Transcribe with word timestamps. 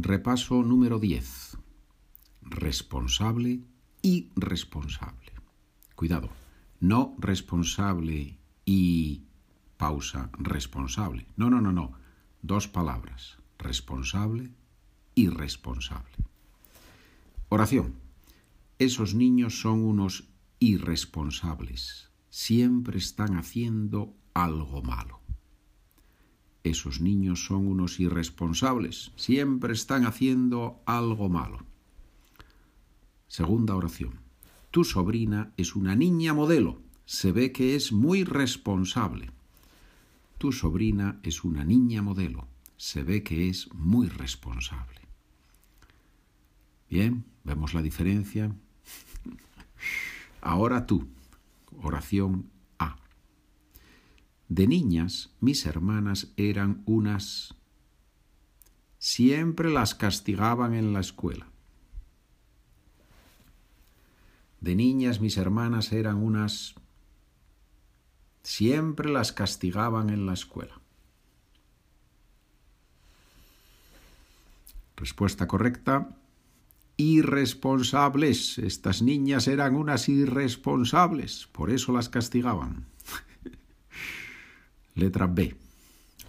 Repaso 0.00 0.62
número 0.62 1.00
10. 1.00 1.58
Responsable 2.42 3.64
y 4.00 4.30
responsable. 4.36 5.32
Cuidado, 5.96 6.28
no 6.78 7.16
responsable 7.18 8.38
y 8.64 9.24
pausa 9.76 10.30
responsable. 10.38 11.26
No, 11.36 11.50
no, 11.50 11.60
no, 11.60 11.72
no. 11.72 11.94
Dos 12.42 12.68
palabras. 12.68 13.38
Responsable 13.58 14.52
y 15.16 15.30
responsable. 15.30 16.14
Oración. 17.48 17.94
Esos 18.78 19.16
niños 19.16 19.60
son 19.60 19.84
unos 19.84 20.28
irresponsables. 20.60 22.08
Siempre 22.30 22.98
están 22.98 23.36
haciendo 23.36 24.14
algo 24.32 24.80
malo. 24.80 25.18
Esos 26.68 27.00
niños 27.00 27.46
son 27.46 27.66
unos 27.66 27.98
irresponsables. 27.98 29.10
Siempre 29.16 29.72
están 29.72 30.04
haciendo 30.04 30.82
algo 30.84 31.30
malo. 31.30 31.60
Segunda 33.26 33.74
oración. 33.74 34.20
Tu 34.70 34.84
sobrina 34.84 35.54
es 35.56 35.74
una 35.74 35.96
niña 35.96 36.34
modelo. 36.34 36.78
Se 37.06 37.32
ve 37.32 37.52
que 37.52 37.74
es 37.74 37.90
muy 37.90 38.22
responsable. 38.24 39.30
Tu 40.36 40.52
sobrina 40.52 41.20
es 41.22 41.42
una 41.42 41.64
niña 41.64 42.02
modelo. 42.02 42.46
Se 42.76 43.02
ve 43.02 43.22
que 43.22 43.48
es 43.48 43.72
muy 43.72 44.08
responsable. 44.08 45.00
Bien, 46.90 47.24
vemos 47.44 47.72
la 47.72 47.80
diferencia. 47.80 48.54
Ahora 50.42 50.84
tú, 50.84 51.08
oración. 51.82 52.50
De 54.48 54.66
niñas, 54.66 55.30
mis 55.40 55.66
hermanas 55.66 56.32
eran 56.36 56.82
unas... 56.86 57.54
Siempre 58.98 59.70
las 59.70 59.94
castigaban 59.94 60.74
en 60.74 60.92
la 60.92 61.00
escuela. 61.00 61.46
De 64.60 64.74
niñas, 64.74 65.20
mis 65.20 65.36
hermanas 65.36 65.92
eran 65.92 66.16
unas... 66.16 66.74
Siempre 68.42 69.10
las 69.10 69.32
castigaban 69.32 70.10
en 70.10 70.26
la 70.26 70.32
escuela. 70.32 70.80
Respuesta 74.96 75.46
correcta 75.46 76.16
irresponsables. 76.98 78.58
Estas 78.58 79.00
niñas 79.00 79.48
eran 79.48 79.74
unas 79.74 80.08
irresponsables, 80.10 81.48
por 81.52 81.70
eso 81.70 81.92
las 81.92 82.10
castigaban. 82.10 82.86
Letra 84.98 85.26
B. 85.26 85.56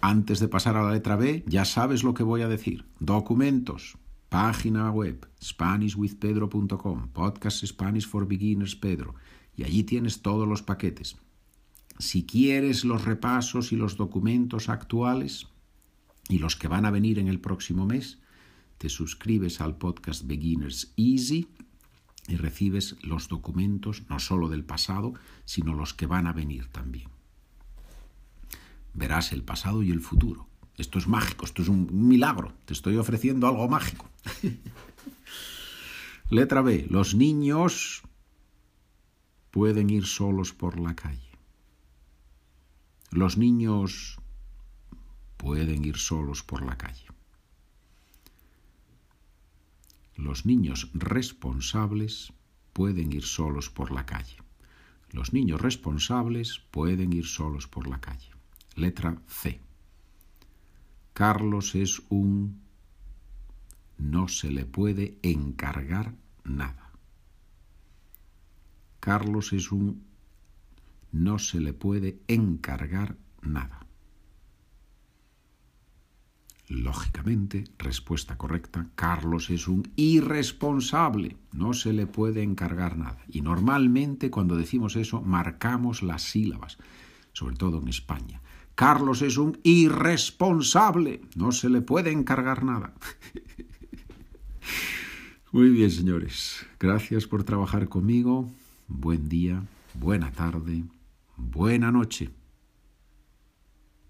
Antes 0.00 0.40
de 0.40 0.48
pasar 0.48 0.76
a 0.76 0.82
la 0.82 0.92
letra 0.92 1.16
B, 1.16 1.44
ya 1.46 1.64
sabes 1.64 2.02
lo 2.04 2.14
que 2.14 2.22
voy 2.22 2.42
a 2.42 2.48
decir. 2.48 2.86
Documentos, 3.00 3.98
página 4.30 4.90
web, 4.90 5.28
SpanishWithPedro.com, 5.42 7.08
podcast 7.08 7.64
Spanish 7.66 8.06
for 8.06 8.26
Beginners 8.26 8.76
Pedro, 8.76 9.14
y 9.56 9.64
allí 9.64 9.84
tienes 9.84 10.22
todos 10.22 10.48
los 10.48 10.62
paquetes. 10.62 11.16
Si 11.98 12.24
quieres 12.24 12.84
los 12.84 13.04
repasos 13.04 13.72
y 13.72 13.76
los 13.76 13.98
documentos 13.98 14.70
actuales 14.70 15.48
y 16.30 16.38
los 16.38 16.56
que 16.56 16.68
van 16.68 16.86
a 16.86 16.90
venir 16.90 17.18
en 17.18 17.28
el 17.28 17.40
próximo 17.40 17.84
mes, 17.84 18.20
te 18.78 18.88
suscribes 18.88 19.60
al 19.60 19.76
podcast 19.76 20.26
Beginners 20.26 20.94
Easy 20.96 21.48
y 22.26 22.36
recibes 22.36 22.96
los 23.02 23.28
documentos 23.28 24.04
no 24.08 24.18
solo 24.18 24.48
del 24.48 24.64
pasado, 24.64 25.12
sino 25.44 25.74
los 25.74 25.92
que 25.92 26.06
van 26.06 26.26
a 26.26 26.32
venir 26.32 26.68
también. 26.68 27.10
Verás 28.94 29.32
el 29.32 29.42
pasado 29.42 29.82
y 29.82 29.90
el 29.90 30.00
futuro. 30.00 30.48
Esto 30.76 30.98
es 30.98 31.06
mágico, 31.06 31.44
esto 31.44 31.62
es 31.62 31.68
un 31.68 32.08
milagro. 32.08 32.54
Te 32.64 32.72
estoy 32.72 32.96
ofreciendo 32.96 33.46
algo 33.46 33.68
mágico. 33.68 34.08
Letra 36.30 36.62
B. 36.62 36.86
Los 36.88 37.14
niños 37.14 38.02
pueden 39.50 39.90
ir 39.90 40.06
solos 40.06 40.52
por 40.52 40.78
la 40.78 40.94
calle. 40.94 41.30
Los 43.10 43.36
niños 43.36 44.18
pueden 45.36 45.84
ir 45.84 45.96
solos 45.96 46.42
por 46.42 46.62
la 46.62 46.78
calle. 46.78 47.06
Los 50.16 50.46
niños 50.46 50.90
responsables 50.94 52.32
pueden 52.72 53.12
ir 53.12 53.24
solos 53.24 53.70
por 53.70 53.90
la 53.90 54.06
calle. 54.06 54.36
Los 55.12 55.32
niños 55.32 55.60
responsables 55.60 56.60
pueden 56.70 57.12
ir 57.12 57.26
solos 57.26 57.66
por 57.66 57.88
la 57.88 58.00
calle. 58.00 58.30
Letra 58.76 59.20
C. 59.26 59.60
Carlos 61.12 61.74
es 61.74 62.02
un... 62.08 62.60
No 63.98 64.28
se 64.28 64.50
le 64.50 64.64
puede 64.64 65.18
encargar 65.22 66.14
nada. 66.44 66.92
Carlos 69.00 69.52
es 69.52 69.72
un... 69.72 70.04
No 71.12 71.38
se 71.38 71.60
le 71.60 71.72
puede 71.72 72.20
encargar 72.28 73.16
nada. 73.42 73.86
Lógicamente, 76.70 77.64
respuesta 77.78 78.38
correcta, 78.38 78.86
Carlos 78.94 79.50
es 79.50 79.66
un 79.66 79.90
irresponsable, 79.96 81.36
no 81.52 81.72
se 81.72 81.92
le 81.92 82.06
puede 82.06 82.44
encargar 82.44 82.96
nada. 82.96 83.18
Y 83.28 83.40
normalmente 83.40 84.30
cuando 84.30 84.56
decimos 84.56 84.94
eso 84.94 85.20
marcamos 85.20 86.04
las 86.04 86.22
sílabas, 86.22 86.78
sobre 87.32 87.56
todo 87.56 87.78
en 87.78 87.88
España. 87.88 88.40
Carlos 88.80 89.20
es 89.20 89.36
un 89.36 89.58
irresponsable, 89.62 91.20
no 91.36 91.52
se 91.52 91.68
le 91.68 91.82
puede 91.82 92.12
encargar 92.12 92.64
nada. 92.64 92.94
Muy 95.52 95.68
bien, 95.68 95.90
señores, 95.90 96.64
gracias 96.78 97.26
por 97.26 97.44
trabajar 97.44 97.90
conmigo. 97.90 98.50
Buen 98.88 99.28
día, 99.28 99.62
buena 99.92 100.32
tarde, 100.32 100.84
buena 101.36 101.92
noche. 101.92 102.30